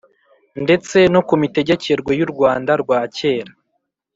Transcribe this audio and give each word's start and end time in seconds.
ndetse 0.63 0.97
no 1.13 1.21
kumitegekerwe 1.27 2.11
y'urwanda 2.19 2.71
rwakera 2.81 3.51